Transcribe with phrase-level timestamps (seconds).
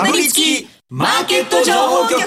[0.00, 2.20] かぶりつきマーケット情報局。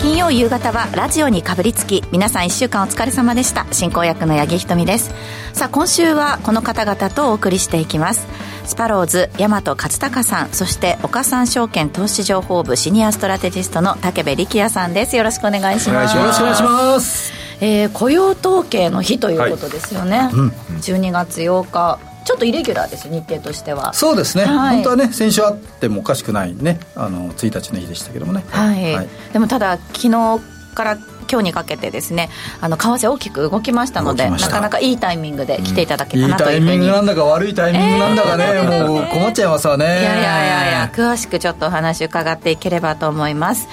[0.00, 3.66] 金曜夕方はラジオにかぶりつき皆さん1週間お疲れ様でした。
[3.70, 5.14] 進行役の八木ひとみです。
[5.52, 8.26] さあ今週はこの方々とお送りしていきます。
[8.64, 15.14] スパローズ大和勝孝さんそして岡三証券投資情報部シニアストラテジストの武部力也さんです。
[15.14, 16.16] よろしくお願いします。
[16.16, 20.32] よろしくお願いしますえー、雇用統計の日ということですよね、はい。
[20.32, 21.98] うん、12月8日。
[22.24, 23.94] ちょっとイレギュラーです日程としては。
[23.94, 26.80] そうですね、はい、本当はね先週あってもおかしくないね。
[26.96, 28.44] あの1日の日でしたけどもね。
[28.50, 30.40] はい、はい、でもただ昨日
[30.74, 30.98] から
[31.30, 39.84] 今日にかけてですねあの為替大きく動きましたのでなかなかいいタイミングで来ていただけたなというふうに、うん、いいタイミングなんだか悪いタイミングなんだかね、 えー、もう困っちゃいますわね。
[39.84, 43.68] いやいやいやいや詳しくちょっとお話伺っていければと思います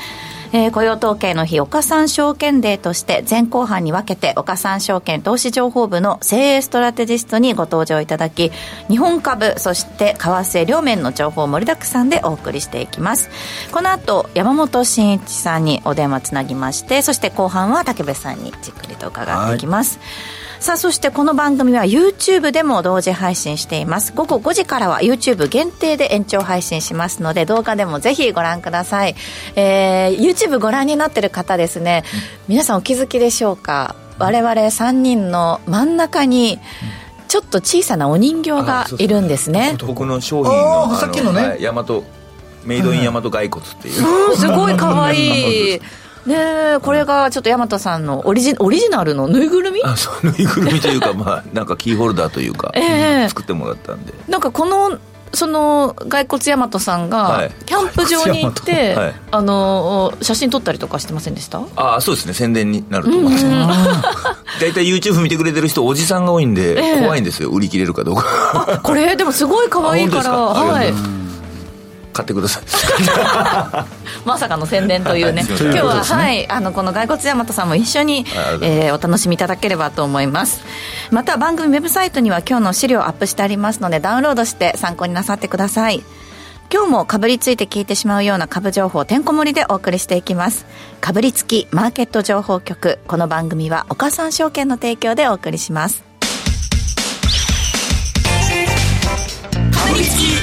[0.56, 8.52] えー、雇用統計の日、岡三証券デーとして前後半に分けて、岡三証券投資情報部の精鋭ストラテジストにご登場いただき、
[8.88, 13.32] 日本株、そして為替両面の情報を盛りだくさんでお送りしていきます。
[13.72, 19.98] この後、山本慎一さんにお電話つなぎまして、そして後半は竹部さんにじっくりと伺っていきます。
[19.98, 24.14] はいさあそしてこの番組は YouTube でも同時配信しています。
[24.14, 29.16] 午後5時からは YouTube 限定で延長配信しますので動画でもぜひご覧ください、
[29.58, 32.06] えー、YouTube ご覧になってる方ですね、
[32.48, 33.98] 皆さんお気づきでしょうか？
[34.20, 36.60] 我々3人の真ん中に、
[37.28, 39.76] ちょっと小さなお人形がいるんですね。
[39.86, 41.58] 僕の商品のさっきのね。
[41.60, 41.84] 大和
[42.64, 45.76] メイドイン大和骸骨っていう、うん、すごいかわい。
[45.76, 45.82] い
[46.26, 49.82] ねこれがちょっと大和さんのオリジオリジナルのぬいぐるみ？
[49.84, 54.14] あそうぬいぐるみというかまあなんかキーホルダーというか、 えー、作ってもらったんで。
[54.28, 54.98] なんかこの
[55.36, 61.60] その骸骨大和さんがキャンプ場に行って、はい、あの写真撮ったりとかしてませんでした？
[61.76, 63.46] ああそうですね宣伝になると思います。
[64.62, 68.80] 大体 YouTube 見てくれてる人おじさんが多いんで、えー、怖いんですよ売り切れるかどうか。
[68.84, 70.94] これでもすごい可愛いからはい
[72.14, 72.64] 買ってください。
[74.26, 75.46] まさかの宣伝というね。
[75.50, 78.26] 今日は、ね、はいあのこの骸骨大和さんも一緒に、
[78.62, 80.62] えー、お楽しみいただければと思います。
[81.12, 86.04] また番組ウェブサイトには今日の資料をアップしてありますのでダウンロードして参考になさってください。
[86.74, 90.66] 今日もかぶりついて聞いてしまうような株情報てんこ盛りでお送りしていきます。
[91.02, 92.98] かぶりつきマーケット情報局。
[93.08, 96.04] この番組は岡三証券の提供でお送りします。
[99.72, 100.43] かぶりつき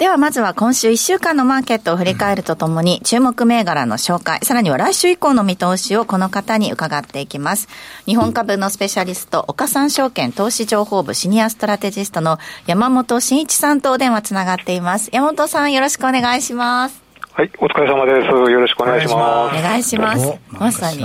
[0.00, 7.68] ではまずは今週1週間のマーケットを振り返るとともに注目銘柄の紹介、さらには来週以降の見通しをこの方に伺っていきます。
[8.06, 15.10] 日本株のスペシャリスト、岡三証券投資情報部シニアストラテジストの山本慎一さんとお電話つながっています。
[15.12, 17.02] 山本さんよろしくお願いします。
[17.34, 18.26] はい、お疲れ様です。
[18.26, 19.58] よろしくお願いします。
[19.58, 20.34] お願いします。
[20.48, 21.04] まさに。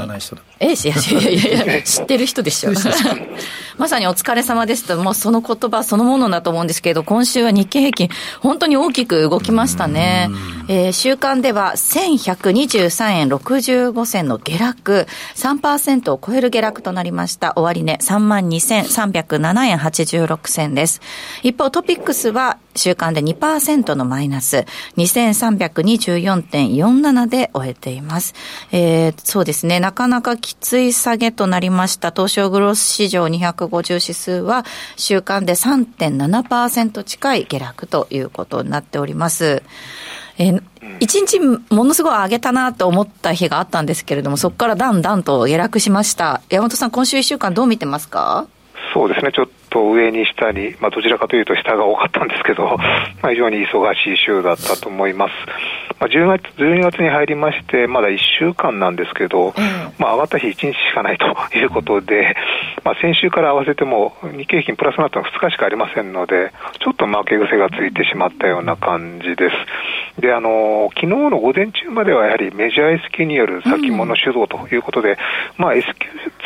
[0.60, 2.72] え、いやいやいやいや、 知ってる人でしょ。
[3.78, 10.30] まさにお疲れ様ですと、もうその言葉そのものだと思うんですけど、今週は日経平均、本当に大きく動きましたね。
[10.68, 17.52] えー、週間では1123円65銭の下落、3%を超える下落となりました。
[17.58, 21.02] 終値32,307円86銭です。
[21.44, 24.66] 一方、トピックスは週間で2%のマイナス、
[24.98, 28.34] 2324.47で終えています。
[28.72, 32.12] えー、そうですね、なかなかきつい下げとなりました。
[32.12, 34.64] 東証グロース市場250指数は
[34.96, 39.64] 週間で3.7%近い下落ということになっております。
[40.38, 40.64] えー、
[41.00, 46.44] 一日ものすごい上げたなと思った日があったんですけれども、そこからだんだんと下落しました。
[46.50, 48.46] 山本さん、今週1週間どう見てますか？
[48.94, 52.78] そうですね、ちょっと上に下に、まあ、どちらかというと下が多かったんですけど、
[53.22, 55.34] まあ、非常に忙しい週だったと思います。
[56.00, 59.54] まあ、10月、12月に入りまして、まだ1週間なんですけど、
[60.00, 61.26] まあ、上がった日1日しかないと
[61.58, 62.36] いうことで、
[62.86, 70.22] まあ、先週から合わせても日経平均プラスになったのは2日しかありませんので、ちょっと負け癖がついてしまったような感じです。
[70.22, 75.18] で、あの、昨日の午前中まではやはりメジャー S q による先物主導ということで、うん、
[75.58, 75.86] まあ S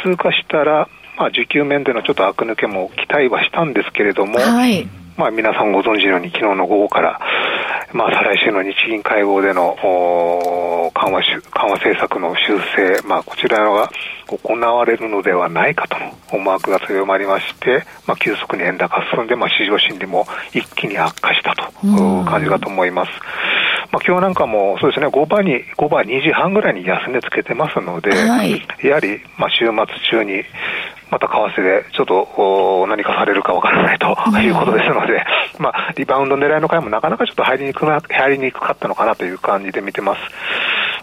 [0.03, 4.87] q 通過したら、まあ、需給面でのちょっと悪抜けも期待はしたんですけれども、はい、
[5.17, 7.19] まあ、皆さんご存知のように、昨日の午後から、
[7.91, 9.75] まあ、再来週の日銀会合での
[10.93, 13.89] 緩和緩和政策の修正、まあ、こちらが
[14.27, 23.11] 行われるのではないかとの思惑が強まりまして、まあ、急速に円高進んで、まあ、市場心理も一気に悪化したという感じだと思います。
[23.91, 29.75] まあ、今日なんかもそうですね、5番に、5番2時半ぐらいに安値つけてますので、はい、やはり、まあ、週末
[30.11, 30.43] 中に、
[31.11, 34.07] また為替でちょっと何かされるかわからないと
[34.39, 35.25] いうことですので、
[35.57, 40.21] まあ、リバウンド狙いの回もなかなかちょっと入りにくな入りにくかったのかなという感じで見てます。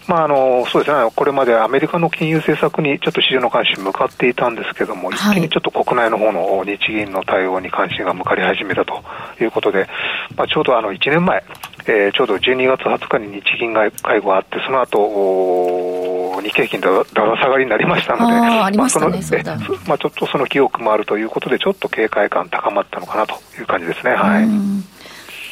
[0.07, 9.03] まあ、あのそうですね、これまでアメリカの金融政策にちょっと市場の関心向かっていたんですけども、一気にちょっと国内の方の日銀の対応に関心が向かり始めたと
[9.41, 9.87] いうことで、
[10.35, 11.43] まあ、ちょうどあの1年前、
[11.87, 19.09] えー、ちょうど12月20日に日銀会合があって、その後日経平均だだら下がりになりましたので、あまあ、その
[19.87, 24.13] まあ、ちょっとその記憶もあるということで、ちょっと警戒感高まったのかなという感じですね。
[24.13, 24.47] はい。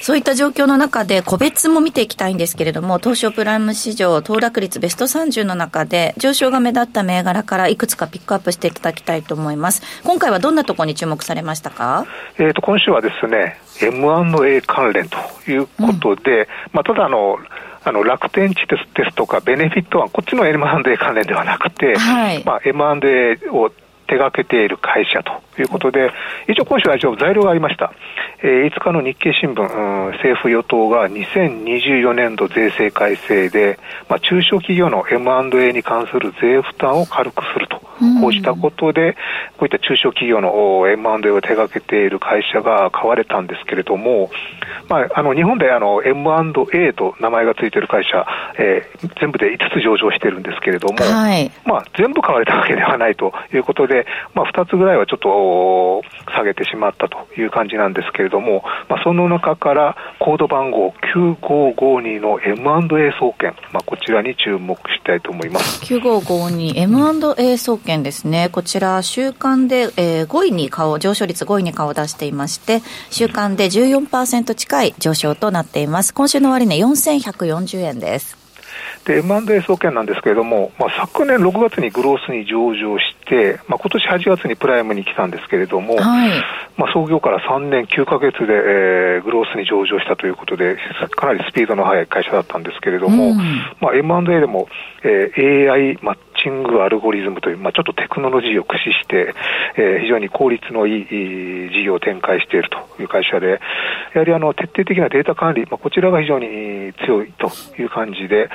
[0.06, 9.82] そういった状況の中で、個別も見ていきたいんですけれども、東証プライム市場、騰落率ベスト30の中で、上昇が目立った銘柄からいくつかピックアップしていただきたいと思います。
[10.04, 12.06] 今回はどんなところに注目されましたか？
[12.38, 15.18] えっ、と、今週はですね、M&A 関連と
[15.50, 17.40] いうことで、うん、まあ、ただあの、
[17.84, 18.78] あの楽天地で
[19.10, 23.72] すとか、ベネフィットはこっちの M&A 関連ではなくて、はい、まあ、M&A を
[24.08, 26.12] 手掛けている会社ということで、
[26.48, 27.94] 一応今週は一応材料がありました。
[28.42, 33.80] えー、5日の日経新聞、うん、政府与党が2024年度税制改正で、
[34.10, 37.86] まあ、中小企業の M&A に関する税負担を軽くすると。
[38.22, 39.14] 報じたことで、
[39.58, 44.30] こういった中小企業の M&A を手掛けている会社が買われたんですけれども、
[44.90, 48.26] まあ、あの日本であの M&A と名前がついている会社、
[48.60, 53.95] えー、全部で5つ上場してるんですけれども、はい、まあ、全部買われたわけではないということで、
[54.34, 56.02] まあ、2つぐらいはちょっと
[56.32, 65.84] 下げてしまったという感じなんですけれども、まあ、その中からコード番号9552の M&A 総研、まあ、こちらに注目したいと思います。
[65.86, 68.50] 9552 M&A 総研ですね。
[68.52, 76.14] こちら、週間で、えー、5位に顔、上昇率5位に顔を出していまして、週間で14%近い上昇となっています。
[76.14, 78.46] 今週の終値、ね、4140円です。
[79.06, 86.30] で、M&A 総研なんですけれども、まあ、昨年6月にグロースに上場して、まあ、今年8月にプライムに来たんですけれども、はい、
[86.78, 90.78] まあ、創業から3年9か月で、えー、グロースに上場したということで、
[91.16, 93.38] かなりスピードの速い会社だったんですけれども、うん、
[93.82, 94.68] まあ、M&A でも、
[95.04, 99.34] えー、AI マッチングアルゴリズムという、まあ、ちょっとテクノロジーを駆使して、
[99.78, 103.60] えー、非常に効率のいい事業を展開しているという会社で、
[104.14, 107.52] やはりあの徹底的なデータ管理、まあ、こちらが非常に強いと
[107.82, 108.50] いう感じで、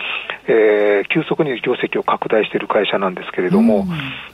[0.46, 3.88] えー、急速に業績を拡大している会社なんですけれども、うん、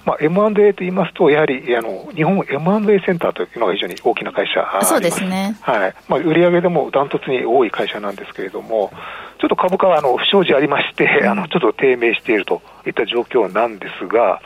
[0.04, 5.94] まあ、M&A と言いますと、やはりあの日本 M&A センターというのが非常に大きな会社そうですね、はい。
[6.08, 8.92] まあ、売上でもダントツに多い会社なんですけれども、
[9.38, 14.40] ちょっと株価はあの不祥事ありまして、あのちょっと低迷しているといった状況なんですが、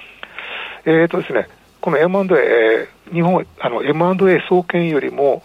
[0.84, 1.48] えーとですね、
[1.80, 5.42] この M&A、日本あの M&A 総研よりも、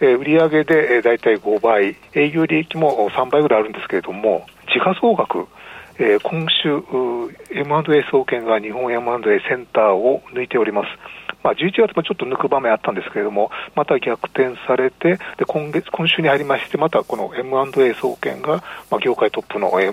[0.00, 5.46] えー、売上で、えー、大体5倍、営業利益も3倍ぐらいあるんですけれども、時価総額、
[5.96, 6.82] えー、今週、
[7.50, 10.88] M&A 総研が日本 M&A センターを抜いております。
[11.44, 19.92] まあ、11月もちょっと抜く場面あったんですけれども、また逆転されて、で今月今週に入りまして、またこの M&A 総研が、まあ、業界トップの M&A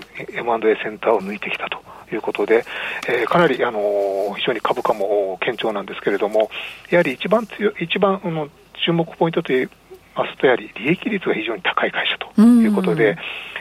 [0.81, 1.79] センターを抜いてきたと。
[2.13, 2.65] いうことで、
[3.07, 6.49] えー、かなり、あのー、非常に株価も堅調なんですけれども、
[6.89, 8.49] やはり一番強一番あの
[8.85, 9.67] 注目ポイントといい
[10.15, 13.17] ますと、や利益率が非常に高い会社ということで、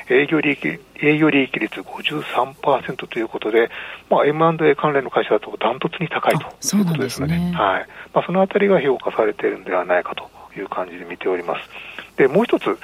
[0.09, 3.71] 営業利益営業利益率53%ということで、
[4.11, 7.87] まあ、M&A 関連の会社だとダントツに高いということですので、ね、はい。
[8.13, 11.69] まあ、そのあたりが評価されているんではないかという感じで見ております。
[12.17, 12.79] でもう一つ、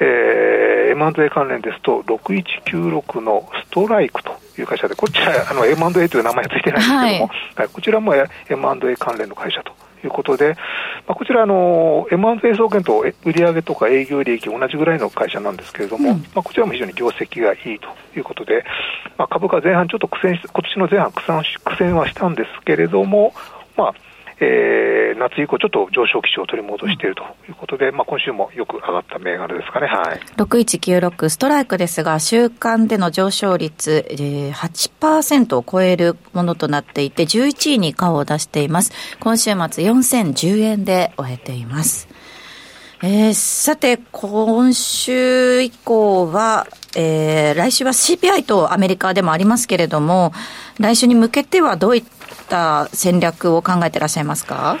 [0.00, 9.72] えー、M&A 関連ですと、6196のストライクという会社で、こちらあの M&A という名前はついてないんですけども、はい、こちらも M&A 関連の会社と
[10.04, 10.56] いうことで、
[11.06, 18.64] まあ、こちらあの、M&A 総研と売上とか営業利益同じぐらいの会社なんですけれども、うん、まあ、こちらも非常に業績がいいということで、
[19.16, 23.32] まあ、株価前半ちょっと苦戦し、今年の前半苦戦苦戦はしたんですけれども、
[23.76, 23.94] まあ、
[24.44, 38.92] えー、夏以降、ちょっと上昇基調を取り戻しているということで、まあ、今週もよく上がった銘柄ですかね、はい、6196ストライクですが、週間での上昇率、えー、8%を超えるものとなっていて、11位に顔を出しています。
[39.20, 42.08] 今週末4010円で終えています。
[43.04, 50.32] えー、さて、今週以降は、えー、来週は CPI とアメリカでもありますけれども、
[50.78, 52.04] 来週に向けてはどういっ
[52.48, 54.78] た戦略を考えていらっしゃいますか？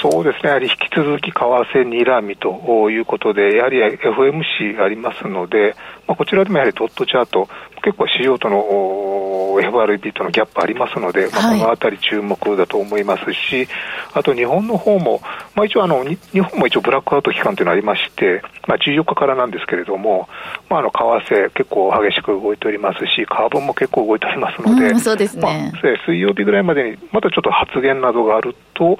[0.00, 5.74] そうですね、やはり引き続き為替にらみということで、やはり FMC ありますので、
[6.06, 7.48] まあ、こちらでもやはりドットチャート、
[7.82, 13.68] 結構市場との FRB とのギャップありますので、まあ、このあたり注目だと思いますし、
[14.12, 15.20] あと日本の方も、
[15.54, 20.28] まあ、一応あの、日本も一応ブラックアウト期間というのがありまして、まあ、14日からなんですけれども、
[20.68, 28.98] まあ、あの為替、結構激しく動いておりますし、カーボンも結構動いておりますので、うん、そうですね、まあ、水曜日ぐらいまでに、またちょっと発言などがあると、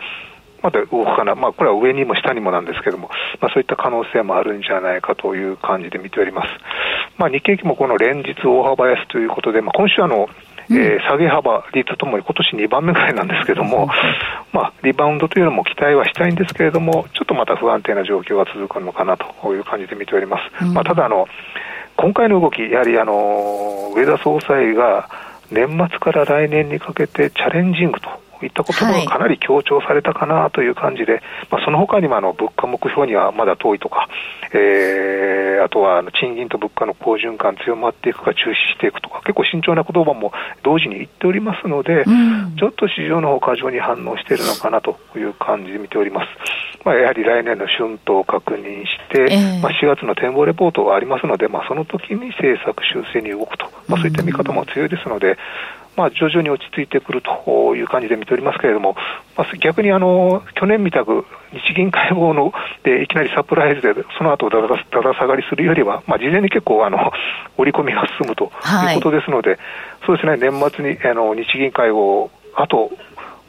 [0.64, 6.48] まだ動くかな、まあ、これは上にも下にもなんですけども、まあ、そういった可能性もあるんじゃないかという感じで見ております。
[7.18, 10.26] まあ、日経平均もこの連日大幅安ということで、まあ、今週あの、
[10.70, 13.90] えー、下げ幅率ともに今年2番目ぐらいなんですけれども、
[14.54, 20.64] まあ、リバウンドというのも期待はしたいんですけれども、ちょっとまた不安定な状況が続くのかなという感じで見ております。
[20.64, 21.28] まあ、ただあの、
[21.96, 25.10] 今回の動き、やはりあの上田総裁が
[25.50, 34.08] 年末から来年にかけてチャレンジングといったことがかなり強調されたかなという感じで、はい、まあ、その他にもあの物価目標にはまだ遠いとか、
[34.52, 40.32] えー、あとは賃金と物価の好循環強まっていくか中止していくとか、結構慎重な言葉も
[40.62, 46.28] 同時に言っておりますので、うん、ちょっと市場の方過剰に反応しているのかなという感じで見ております。
[46.84, 55.38] まあ、やはり来年の春闘を確認して、えー、まあ、4月の展望レポートがありますので、まあ、その時に政策修正に動くと、まあ、そういった見方も強いですので、
[55.96, 58.96] まあ、徐々に落ち着いてくるという感じで見ておりますけれども、
[59.36, 67.12] まあ、逆にあの去年みたく日銀会合のでいきなりサプライズでその後だだだだ下がりするよりは、まあ、事前に結構あの
[67.56, 69.58] 織り込みが進むということですので、はい、
[70.06, 72.90] そうですね年末にあの日銀会合あと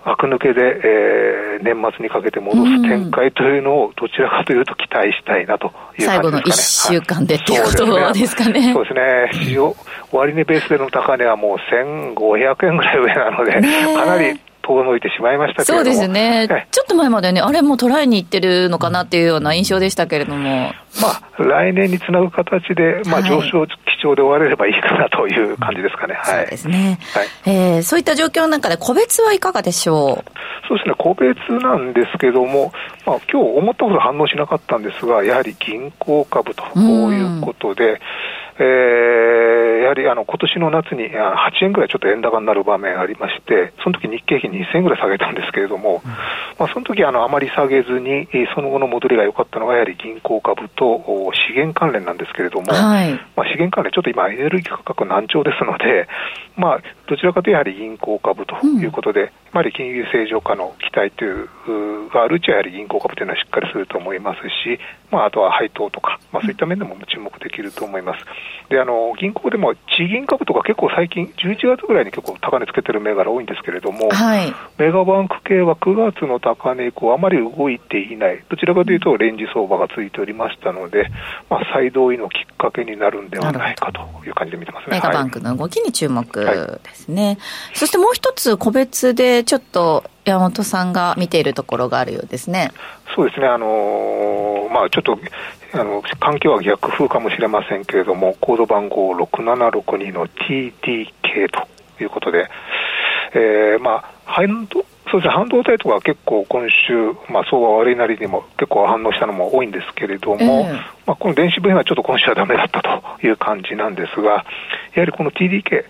[0.06, 6.06] 悪抜けで、えー、年末にかけて戻す展開というのをどちらかというと期待したいなという感じですかね。
[6.06, 8.74] 最後の1週間でっていうことですかね。
[8.74, 9.46] そうですね。
[9.46, 9.76] 市場、
[10.12, 20.72] 終値ベースでの高値はもう1500円ぐらい上なので、かなり遠のいてしまいましたそうですね、ちょっと前までね、あれも捉えにいってるのかなっていうような印象でしたけれども。
[21.02, 26.14] まあ、来年につなぐ形で、まあ、上昇基調で終われればいいかなという感じですかね。
[26.16, 27.00] はい、そうですね。
[27.14, 30.32] はい、えー、そういった状況の中で、個別はいかがでしょう？
[30.68, 32.72] そうですね、個別なんですけども、
[33.06, 38.00] まあ今日思ったほど反応しなかったんですが、やはり銀行株ということで、
[38.58, 51.04] えー、やはりあの今年の夏に8円ぐらいちょっと円高になる場面がありまして、その時日経平均2000円ぐらい下げたんですけれども、うん、まあ、その時あのあまり下げずに、その後の戻りが良かったのは、やはり銀行株と
[51.48, 56.08] 資源関連なんですけれども、はい、まあ、資源関連、ちょっと今、エネルギー価格難聴ですので、
[56.56, 61.48] まあ、どちらかというとやはり銀行株ということで、うん、やはり金融正常化の期待という
[62.10, 64.80] があるうちは、やはり銀行株というのはしっかりすると思いますし、
[65.12, 68.26] まあ、あとは配当とか、まあ、そういった面でも注目できると思います。
[68.70, 81.10] であの銀行でも地銀株とか結構最近、11月ぐらいに結構高値つけてる銘柄多いんですけれども、はい、メガバンク系は9月の高値以降、あまり動いていない、どちらかというとレンジ相場がついておりましたので、
[81.50, 84.98] まあ、再動位のきっかけになるんではないかという感じで見てますね。
[84.98, 87.26] メガバンクの動きに注目ですね。
[87.26, 87.38] はい、
[87.74, 92.72] そしてもう一つ、個別でちょっと山本さんが見ているところがあるようですね。
[93.16, 95.18] そうですね、あのー、まあ、ちょっと
[95.74, 102.50] あの環境は逆風かもしれませんけれども、コード番号6762の TDK ということで、
[103.34, 110.74] えー、まあ、半導そうですね、半導体とか結構今週、まあ、相場悪いなりにも結構反応したのも多いんですけれども、えー、
[111.06, 114.46] まあ、この電子部品はちょっと今週はだめだったという感じなんですが、
[114.96, 115.84] やはりこの TDK、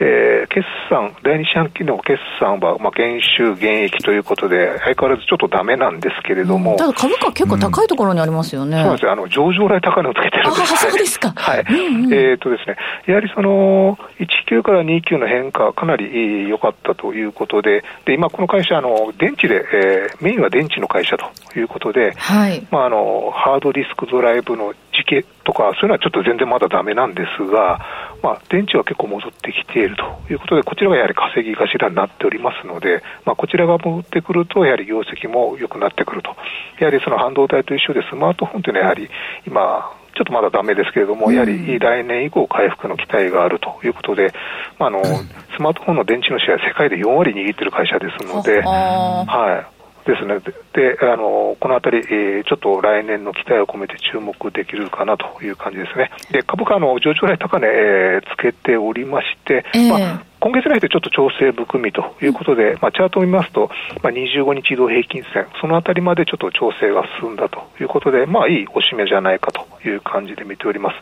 [0.00, 8.78] えー、決算、第二四半期の決算は、まあ、減収減益ということで、相変わらずちょっとだめなんですけれども、うん、ただ株価結構高いところにありますよね。
[8.78, 9.12] うん、そうなんですよ。
[9.12, 11.32] あの、上場来高値をつけてるんです、ね、あそうですか。
[11.36, 11.64] はい。
[11.68, 22.66] うんうん、えっ、とですね、やはりその、19から29の変化、かなり良かったということで、で、今この会社、あの、電池で、えー、メインは電池の会社ということで、はい。
[22.70, 27.78] まあ、あの、ハードディスクドライブの時系とか、そういうのはちょっと全然まだだめなんですが、
[28.22, 36.34] まあ、電池は結構戻ってきているということで、こちらがやはり稼ぎ頭になっておりますので、まあ、こちらが戻ってくると、やはり業績も良くなってくると。
[36.78, 39.10] やはりその半導体と一緒で、スマートフォンというのはやはり
[39.46, 44.32] 今、ちょっとまだだめですけれども、やはり来年以降、回復の期待があるということで、
[44.78, 49.73] まあ、あのスマートフォンの電池のシェア、世界で4割握っている会社ですので、はい、
[50.06, 50.40] ですね。
[50.72, 56.10] で、あの、このあたり、えー、ちょっと来年の期待を込めて注目できるかなという感じですね。
[56.30, 63.70] で、株価の上場来高値、えー、つけておりまして、えー、まあ、今月に入ってちょっと調整含みということで、まあ、チャートを見ますと、
[64.02, 70.96] まあ、25日移動平均線、そのあたりまでちょっと調整が進んだということで、まあ、いいおしめじゃないかという感じで見ております。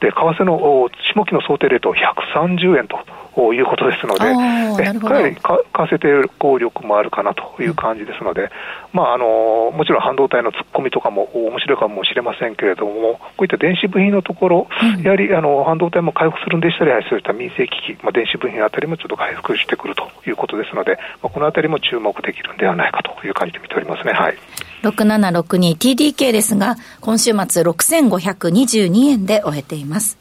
[0.00, 2.98] で、為替の下期の想定レート130円と
[3.52, 4.20] いうことですので、
[4.98, 8.50] かなり為替抵抗力もあるかなという感じですので、
[8.92, 24.12] まあ、あのもちろん半導体の突っ込みとかも面白いかもしれませんけれども、こういった電子部品のところ、うん、やはりあの半導体も回復するんでしたら、そういった民生機器、まあ、電子部品あたりもちょっと回復してくるということですので、まあ、このあたりも注目できるんではないかという感じで見ておりますね。
[24.12, 24.38] はい。
[24.82, 30.16] 6762TDK ですが、今週末6522円で終えています。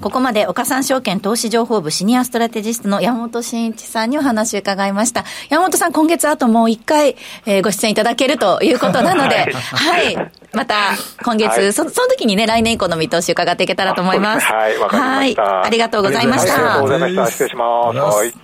[0.00, 5.24] ここまで岡三証券投資情報部シニアストラテジストの山本慎一さんにお話を伺いました。
[5.48, 9.36] 山本さん、今月あともう一回、えー、ご出演いただけるということなので、
[9.72, 10.74] はい、はい、また、
[11.22, 14.46] 今月、はい、そ、その時にね、来年以降の見通し伺っていけたらと思います。
[14.46, 15.62] はい、わかりました。
[15.64, 16.54] ありがとうございました。
[16.54, 17.30] ありがとうございました。
[17.30, 17.98] 失礼します。
[17.98, 18.34] はい。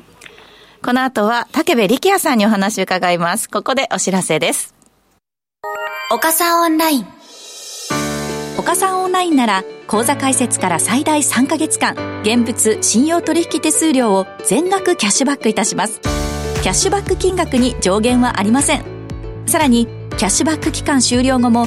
[0.85, 3.49] この後は、竹部力也さんにお話を伺います。
[3.49, 4.75] ここでお知らせです。
[6.11, 7.07] 岡さんオンライン。
[8.59, 16.01] 岡さんオンラインなら、口座開設から最大3ヶ月間、現物信用取引手数料を全額キャッシュバックいたします。
[16.63, 18.85] キャッシュバック金額に上限はありません。
[19.47, 21.67] さらに、キャッシュバック期間終了後も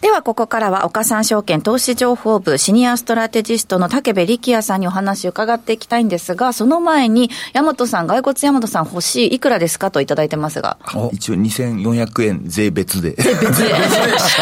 [0.00, 10.78] では、ここからは、岡三証券投資情報部シニアストラテジストの竹部力也さんにお話を伺っていきたいんですが、その前に、大和さん、骸骨大和さん欲しい、いくらですかといただいてますが。
[11.12, 13.14] 一応2400円税別で。
[13.18, 13.70] 税別で。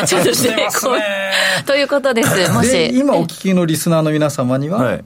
[0.06, 2.52] ちょっと税込ということです。
[2.52, 2.96] もし。
[2.96, 5.04] 今お聞きのリスナーの皆様には、はい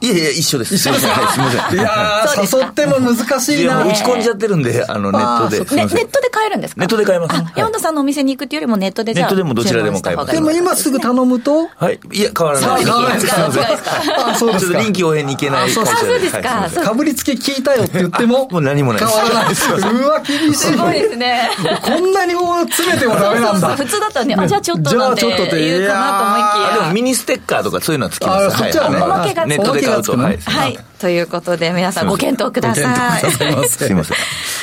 [0.00, 0.74] いやいや、一緒です。
[0.74, 1.06] 一緒です。
[1.06, 1.78] はい、すみません。
[1.78, 2.26] いや
[2.62, 3.84] 誘っても難しいな。
[3.84, 5.58] 打ち込んじゃってるんで、あの、ネットで。
[5.58, 6.80] ネットで買えるんですか？
[6.80, 7.34] ネットで買えます。
[7.56, 10.32] 山本さんのお店に行くっていうよりもネットでネットでもどちらでも買えます。
[10.32, 11.68] でも今すぐ頼むと？
[11.68, 12.00] はい。
[12.12, 12.84] いや、変わらない。
[12.84, 13.34] 変わらないです。
[13.34, 14.78] あ、そうですか。
[14.80, 15.70] 臨機応変にいけない。
[15.70, 15.90] そうで
[16.28, 16.68] すか。
[16.70, 19.70] かぶりつき聞いたよって言っても、 もう何もない変わらないです。
[19.70, 20.54] うわ、厳しい。
[20.54, 21.50] すごいですね。
[21.82, 23.76] こんなにもう詰めてもダメなんだ。
[23.76, 26.80] 普通だったらね、あ、じゃあちょっとなんて言うかなと思いきや。
[26.82, 28.56] でもミニステッカーとかそういうのはつきます。
[28.56, 29.46] あ、そっちはね。
[29.46, 30.12] ネットで買うと。
[30.16, 30.78] はい。
[31.00, 33.30] ということで、皆さんご検討ください。
[33.68, 34.16] すいません。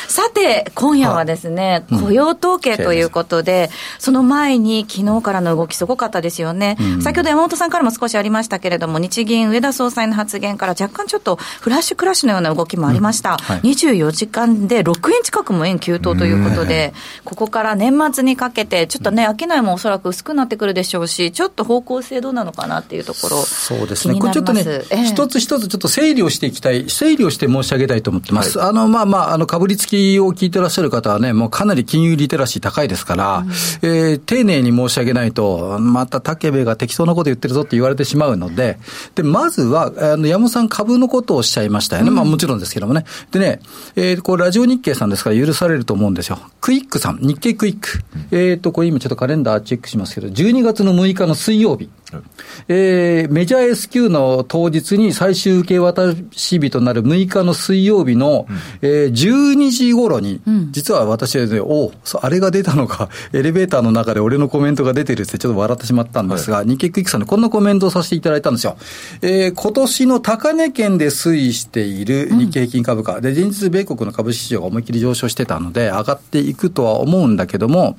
[0.08, 6.78] さて、今夜はですね、雇用統計ということで、その前に昨日からの動きすごかったですよね。
[7.02, 13.38] 先ほど山本さんからも少しありましたけれども、日銀上田総裁の発言から若干ちょっとフラッシュクラッシュのような動きもありました。
[13.64, 24.20] 24時間で6円近くも円急騰ということで、ここから年末にかけて、ちょっとね、商いもおそらく薄くなってくるでしょうし、ちょっと方向性どうなのかなっていうところ、そうですね。
[24.20, 24.64] これちょっとね、
[25.06, 28.62] 一つ一つちょっと整理をしていきたい、整理をして申し上げたいと思ってます。
[28.62, 33.50] あの、まあまあ、あの、かぶりつきを聞いてらっしゃゃる方はね、もうかなり金融リテラシー高いですから、うん、
[33.88, 38.78] えー、丁寧に申し上げないと、また武部が適当なこと言ってるぞって言われてしまうので、
[39.16, 42.10] で、まずは、あの、山本さん株のことをおっしゃいましたよね。
[42.10, 43.06] うん、まあもちろんですけどもね。
[43.32, 43.60] でね、
[43.96, 46.40] えー、これラジオ日経さんですから許されると思うんですよ。
[46.60, 48.02] クイックさん、日経クイック。
[48.32, 51.90] うん、えっ、ー、と、これ今ちょっとカレンダーチェックしますけど、12月の6日の水曜日。
[52.68, 68.78] えー、メジャー S q の当日に最終受け渡し日となる6日の水曜日の、うん、えー、12時頃に、うん、実は私はね、おあれが出たのか、 エレベーターの中で俺のコメントが出てるってちょっと笑ってしまったんですが、はい、日経クイックさんでこんなコメントをさせていただいたんですよ。
[69.22, 77.98] えー、今年の高値圏で推移している日経平均株価、うん、で、前日米国の株式市場が思いっきり上昇してたので、上がっていくとは思うんだけども、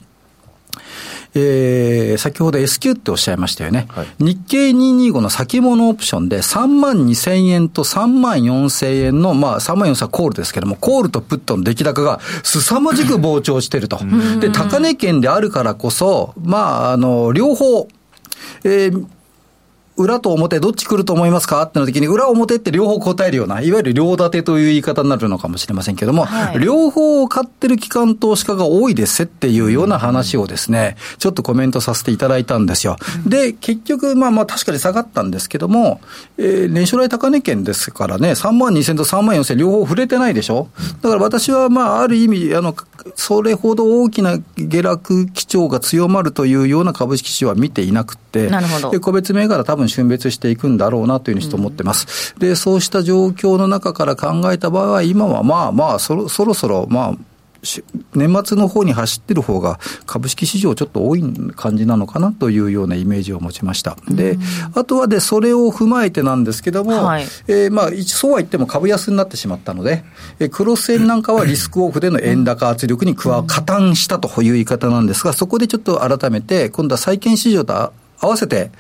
[1.35, 3.87] えー、先ほど S q っておっしゃいましたよね。
[3.89, 13.99] はい、日経225の先物オプションで3万2千円と3万4千円の、まあ3万4千コールですけども、コールとプットの出来高が凄まじく膨張してると。
[14.41, 17.89] で、高値圏であるからこそ、まあ、あの、両方、
[18.65, 19.07] えー、
[19.97, 21.63] 裏と表どっち来ると思いますか？
[21.63, 32.97] っての時に、裏表って両方答えるような、いわゆる両立てという言い方になるのかもしれませんけども、はい、両方を買ってる機関投資家が多いですっていうような話をですね、ちょっとコメントさせていただいたんですよ。
[33.27, 36.01] で、結局、まあまあ確かに下がったんですけども、
[36.39, 40.69] えー、年初来高値圏ですからね、3万2000と3万4000両方触れてないでしょ？
[41.03, 42.75] だから私はまあある意味、あの、
[43.15, 52.35] それほど大きな下落基調が強まるというような株式市場は見ていなくて、なるほどで個別銘柄多分分別していくんだろうなというふうにして思ってます。
[52.39, 57.17] で、そうした状況の中から考えた場合は、今はまあまあそろ、そろそろ、まあ、
[58.15, 61.23] 年末の方に走ってる方が株式市場ちょっと多い
[61.55, 63.97] 感じなのかなというようなイメージを持ちました。
[64.09, 64.37] で、
[64.75, 70.05] あとはで、それを踏まえてなんですけども、はい、えー、まあ、そうは言っても株安になってしまったので、
[70.41, 77.93] えクロス円なんかはリスクオフでの円高圧力に加、加担したという言い方なんですが、そこでちょっと改めて、今度は債券市場と
[78.23, 78.71] 合わせて、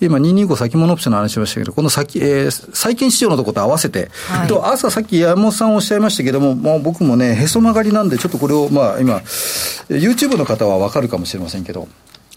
[0.00, 9.18] 今225先物オプションの話しましたけど、この先、えー、債券市場のところと合わせて、はい、と朝さっき山本さんおっしゃいましたけども、もう僕もね、へそ曲がりなんで、ちょっとこれを、まあ今、
[9.88, 11.86] YouTube の方はわかるかもしれませんけど、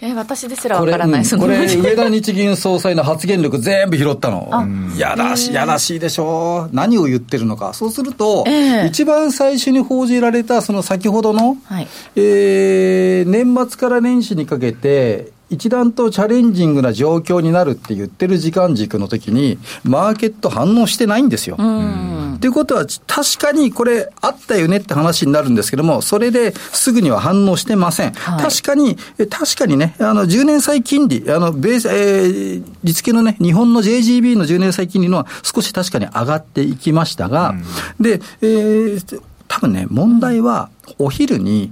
[0.06, 4.52] え私ですらわからない、これ、うん、これ上田日銀総裁の発言力全部拾ったの。
[4.98, 6.76] やらしい、やらしいでしょう。
[6.76, 7.74] 何を言ってるのか。
[7.74, 21.58] そうすると、えー、一番最初に報じられた、その先ほどの、はい、えー、年末から年始にかけて、一段とチャレンジングな状況になるって言ってる時間軸の時に、マーケット反応してないんですよ。
[21.58, 28.12] ということは、確かにこれあったよねって話になるんですけども、それですぐには反応してません。
[28.14, 28.98] はい、確かに、
[29.30, 37.56] 確かにね、あの、10年債金利、あの、ベース、えー、利付けのね、日本の JGB の10年債金利のは少し確かに上がっていきましたが、
[38.00, 41.72] で、えー、多分ね、問題は、お昼に、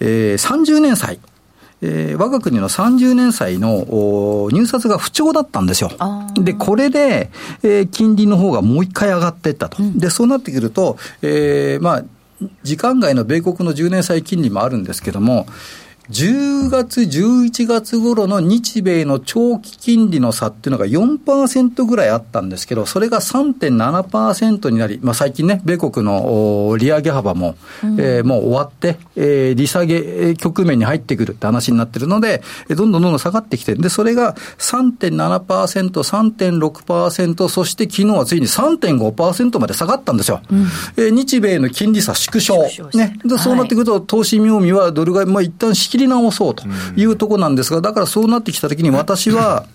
[0.00, 1.20] えー、30年債、
[1.82, 5.90] えー、我が国の30年債の入札が不調だったんですよ。
[6.34, 7.30] で、これで、
[7.62, 9.82] えー、金利の方がもう一回上がっていったと。
[9.82, 12.04] うん、で、そうなってくると、えー、まあ、
[12.62, 15.46] 時間外の米国の10年債金利もあるんですけども、
[16.10, 40.40] 10月、11月頃の日米の長期金利の差っていうのが4%ぐらいあったんですけど、それが3.7%になり、まあ、最近ね、米国の利上げ幅も、うん、えー、もう終わって、えー、利下げ局面に入ってくるって話になってるので、どんどんどんどん下がってきてで、それが3.7%、3.6%、そして昨日はついに3.5%まで下がったんですよ。
[40.50, 42.56] うん、えー、日米の金利差縮小。
[42.94, 43.16] ね。
[43.24, 46.64] で、そうなってくると、投資妙味はドル買い、まあ、一旦仕切り直そうと
[46.96, 49.66] いうところなんですが、だからそうなってきたときに私は、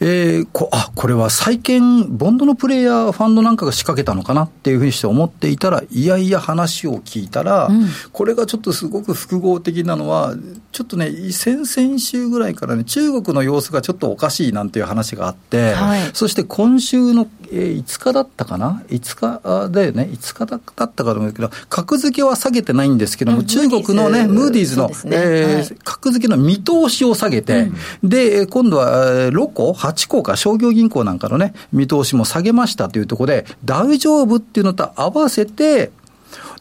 [0.00, 10.34] えー、こあこれは債券、ボンドのプレイヤー、ファンドなんかが仕掛けたのかなっていうふうにして思っていたら、いやいや話を聞いたら、うん、これがちょっとすごく複合的なのは、
[10.72, 24.78] ちょっとね、先々週ぐらいからね、中国の様子がちょっとおかしいなんていう話があって、はい、そして今週の、えー、5日だったかな、5日だよね、5日だったかと思うけど、格付けは下げてないんですけども、うん、中国のね、ムーディーズ。
[24.78, 24.94] の、ね。
[25.04, 27.68] えーはい、格付けの見通しを下げて、
[28.02, 30.36] うん、で、今度はロコ、8個か？
[30.36, 35.90] 商業銀行なんかのね、見通しも下げましたというところで、大丈夫っていうのと合わせて、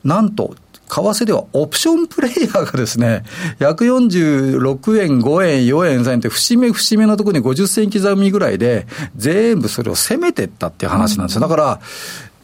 [0.03, 0.55] なんと、
[0.91, 3.23] 為替ではオプションプレイヤーがですね、
[3.59, 11.41] 146円、5円、4円、3円って節目節目のところに50銭刻みぐらいで、全部それを攻めてったっていう話なんですよ。
[11.41, 11.79] だから、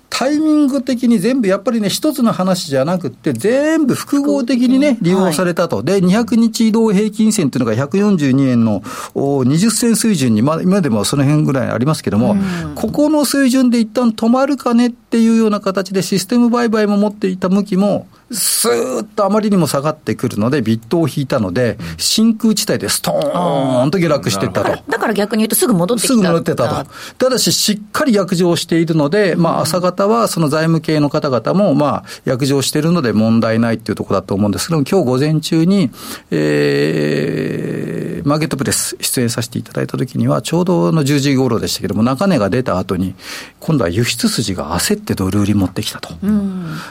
[0.10, 5.84] タイミング的に全部やっぱりね、一つの話じゃなくて、全部複合的にね、利用されたと。
[5.84, 8.82] で、200日移動平均線っていうのが142円の
[9.14, 12.38] 20銭水準に、まあ、今でもその辺ぐらいありますけども、
[12.76, 24.84] ここの水準で一旦止まるかねっていうような形でシステム売買も持っていた向きも、スーッとあまりにも下がってくるので、ビットを引いたので、真空地帯でストーンと下落していったと。
[24.90, 26.14] だから逆に言うとすぐ戻ってきた。
[26.14, 26.92] すぐ戻ってたと。
[27.18, 35.90] ただし、しっかり約定しているので、まあ、朝方はその財務系の方々も、まあ、約定しているので問題ないっていうところだと思うんですけども、今日午前中に、
[36.32, 43.16] えー、マーケットプレス出演させていただいたときには、ちょうどの10時頃でしたけども、中値が出た後に、
[43.60, 46.10] 今度は輸出筋が焦ってドル売り持ってきたと。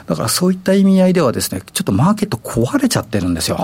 [0.07, 3.59] だからそういった意味合いでははですね、ちょっとマーケット壊れちゃってるんですよ。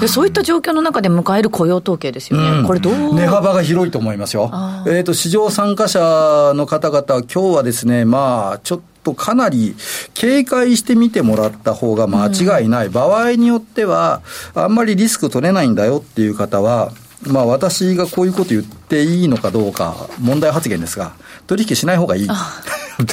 [0.00, 2.58] でそういった状況の中で迎える雇用統計ですよね。
[2.60, 3.14] うん、これどう？
[3.14, 4.50] 値幅が広いと思いますよ。
[4.86, 9.76] えっ、ー、と、市場参加者の方々は今日はですね、まあ、ちょっとかなり
[10.14, 12.86] 警戒してみてもらった方が間違いない。
[12.86, 14.22] うん、場合によっては、
[14.54, 16.92] あんまりリスク取れないんだよっていう方は、
[17.26, 21.12] まあ私がこういうこと言っていいのかどうか問題発言ですが、
[21.46, 22.28] 取引しない方がいい。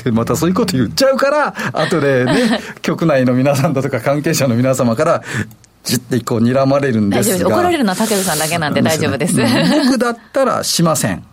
[0.03, 5.23] で、またそういうこと言っちゃうから、後でね、 局内の皆さんだとか関係者の皆様から、
[5.83, 9.35] じってこう睨まれるんですが怒られるのは武田さんだけなんで大丈夫です。
[9.35, 11.23] 僕だったらしません。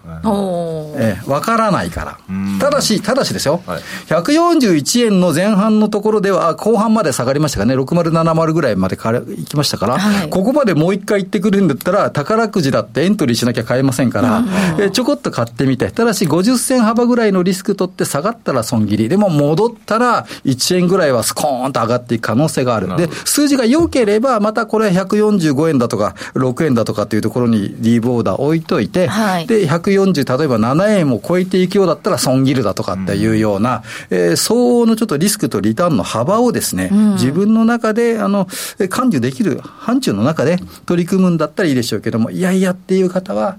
[0.96, 2.18] ええ、わからないから。
[2.58, 14.44] ただし、ただしですよ、はい、141円の前半のところでは、後半まで下がりましたかね、6070ぐらいまで行きましたから、はい、ここまでもう一回行ってくるんだったら、宝くじだってエントリーしなきゃ買えませんから、
[14.78, 22.88] えちょこっと買ってみて、ただし50銭幅ぐらいのリスク取って下がったら損切り、でも戻ったら1円ぐらいはスコーンと上がっていく可能性がある。
[22.96, 29.68] で、数字が良ければ、またこれ145円だとか、6円だとかっていうところにリーボーダー置いといて、はい、で、
[30.04, 38.46] 140、例えば7円を超えていくようだったら損切るだとかっていうような、うん、えー、相応のちょっとリスクとリターンの幅をですね、うん、自分の中で、あの、
[38.88, 43.58] 感受できる範疇の中で取り組むんだったらいいでしょうけども、いやいやっていう方は、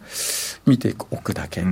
[0.65, 1.63] 見ておくだけ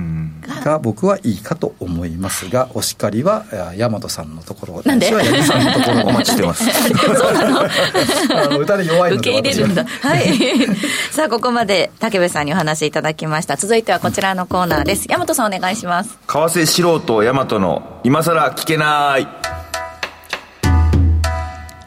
[0.64, 3.44] が僕はいいかと思いますが、お叱りは
[3.76, 5.06] 大和さんのところ、なんで？
[5.06, 6.64] 私は八木さんのところお待ちしてます。
[6.64, 9.84] そうなのあの歌で弱いの受けで入れるんだ。
[9.84, 10.66] はい。
[11.12, 13.54] さあ、ここまで竹部さんにお話いただきました。
[13.56, 15.06] 続いてはこちらのコーナーです。
[15.08, 16.10] 大和さんお願いします。
[16.10, 19.28] 為替素人大和の今さら聞けない。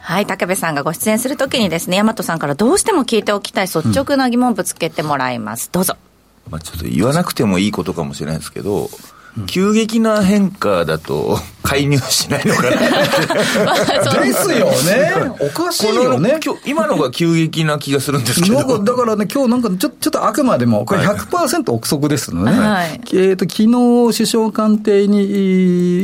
[0.00, 5.70] はい、竹部さんがご出演するときにですね、大和さんからどうしても聞いておきたい率直な疑問ぶつけてもらいます。
[5.72, 5.96] どうぞ。
[6.50, 8.90] まあちょっと言わなくてもいいことかもしれないですけど、
[9.46, 14.26] 急激な変化だと 介入しないのかな って。
[14.28, 15.12] ですよね。
[15.40, 16.38] おかしいよね。
[16.44, 18.78] 今日今のが急激な気がするんですけど。
[18.82, 23.62] だからね、今日なんかちょちょっとあくまでも、これ100%憶測ですのでね、はいえーと昨
[24.10, 25.24] 日首相官邸に、え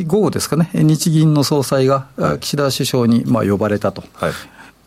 [0.03, 4.33] ー午後ですかね、日銀の総裁が、あ岸田首相にまあ呼ばれたと、はい。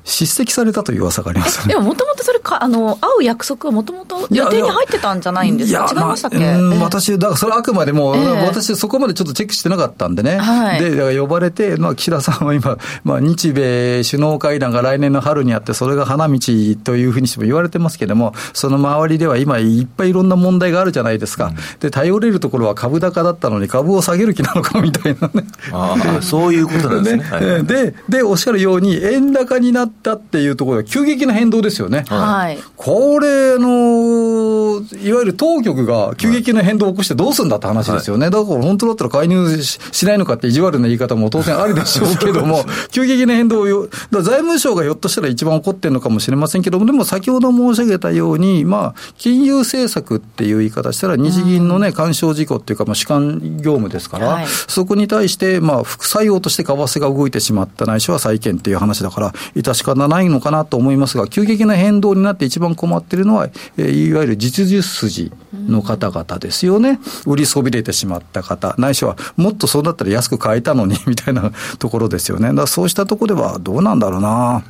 [0.04, 1.74] 叱責されたという噂がありますね。
[1.74, 5.88] でももともとそれか、あの、会う約束はもともと予定に入ってたんじゃないんですか？
[5.92, 8.24] 違いましたっけ、まあ私、だからそれはあくまでも、ええ。
[8.48, 10.80] 私、そこまでちょっとチェックしてなかったんでね、はい。
[10.82, 16.40] でだから呼ばれて、まあ、岸田さんは今、まあ、日米首脳会談が来年の春にあって、それが花道
[16.84, 25.46] というふうにしても言われてますけれども、その周りでは今、いっぱいいろんな問題があるじゃないですか、で頼れるところは株高だったのに、株を下げる気なのかみたいなね。
[25.72, 27.64] ああ、そういうことなんですね。
[27.64, 32.06] でで、おっしゃるように、円高になったっていうところは、急激な変動ですよね。
[32.08, 32.60] はい。
[32.75, 38.30] これ、あの、いわゆる当局が急激な変動を起こしてどうするんだって話ですよね。
[38.30, 67.00] だから本当だったら介入ししないのかって意地悪な言い方も当然あるでしょうけども、 急激な変動を財務省がひょっとしたら一番起こってるのかもしれませんけども、でも先ほど申し上げたように、まあ、金融政策っていう言い方したら、日銀のね、干渉事項っていうか、まあ、主管業務ですから、はいそこに対して、まあ、副作用として為替が動いてしまったないしは債券っていう話だから、致し仕方ないのかなと思いますが、急激な変動になって一番困っているのは、えーいわゆる実需筋の方々ですよね。
[67.26, 72.50] 売りそびれてしまった方、ないしはもっとそうだったら安く買えたのに みたいなところですよね。
[72.50, 74.63] だからそうしたところではどうなんだろうな。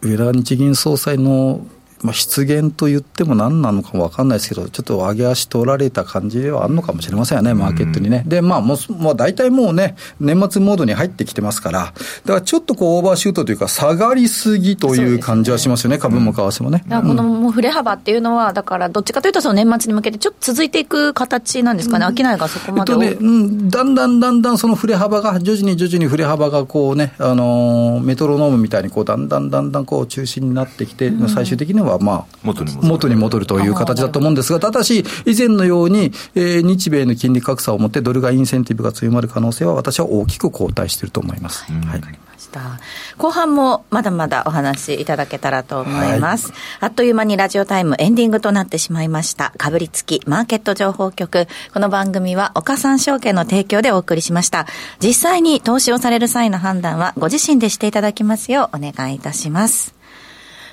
[0.00, 1.66] 上田日銀総裁の、
[2.02, 8.24] まあ、失言と言っても何なのかも分かんないですけど、ちょっと上げ足取られた感じではあるのかもしれませんよね、マーケットにね。
[8.26, 11.94] で、まあもう、もう大体もうね、年末モードに入ってきてますから、だか
[12.34, 16.84] らちょっとこうオーバーシュートというか、下がりすぎという感じはしますよね、株も為替もね。
[16.86, 32.88] だからこのもう振れ幅っていうのは、だからどっちかというと、その年末に向けてちょっと続いていく形なんですかね、商いがそこまでを、えっとね、うん、だんだんだんだんその振れ幅が、徐々に徐々に振れ幅がこうね、あのーメトロノームみたいにこう、だんだんだんだんこう中心になってきて、最終的にはまあ、元に戻る。
[32.88, 41.64] 元に戻るという形だと思うんですが、ただし、以前のように、えー日米の金利格差をもって、ドルがインセンティブが強まる可能性は、私は大きく後退していると思います。
[41.64, 42.02] はい。
[42.48, 42.80] した。
[43.18, 49.52] 後半もまだまだお話いただけたらと思います、あっという間にラジオタイムエンディングとなってしまいました。
[49.58, 51.46] かぶりつきマーケット情報局。
[51.74, 54.66] この番組は岡三証券の提供でお送りしました。
[55.00, 59.97] 実際に投資をされる際の判断はご自身でしていただきますようお願いいたします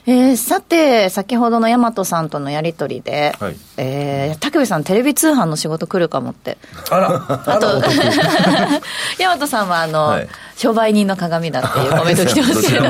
[0.08, 3.56] えーさて、先ほどの大和さんとのやり取りで、はい。
[3.78, 6.58] えー竹部さん、テレビ通販の仕事来るかもって。
[6.90, 7.82] あら、あと、
[9.20, 12.86] 大和さんは、あの、はい商売人の鏡だっていうコメント来てますけど。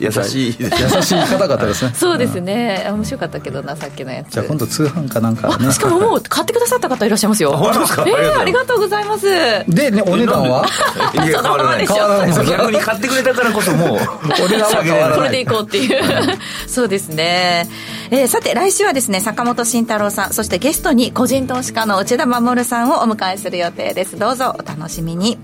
[0.00, 0.68] 優しい優
[1.02, 1.92] しい方々ですね。
[1.94, 2.84] そうですね。
[2.90, 4.32] 面白かったけどな、さっきのやつ。
[4.32, 5.72] じゃあ今度通販かなんかねあ、。
[5.72, 7.52] しかももう買ってくださった方いらっしゃいますよ。
[7.52, 8.04] 本当ですか？
[8.08, 9.24] ええあありがとうございます。
[9.68, 10.66] で、ね、お値段は
[11.14, 13.98] いや変わらないです変わらないです逆に買ってくれたからこそもう
[14.44, 16.02] お値段は下げれないこれでいこうっていう。
[16.66, 17.68] そうですね。
[18.12, 24.18] えーさて、来週はですね、坂本慎太郎さん、そしてゲストに個人投資家の内田守さんをお迎えする予定です。
[24.18, 25.38] どうぞお楽しみに。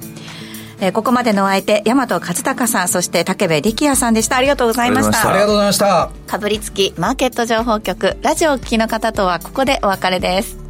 [0.80, 4.36] えーここまでのお相手、大和勝孝さん、そして竹部力也さんでした。
[4.36, 5.92] ありがとうございましありがとうございましたた。
[5.92, 6.32] ありがとうございました。
[6.32, 10.65] かぶりつきマーケット情報局、ラジオをお聞きの方とはここでお別れです。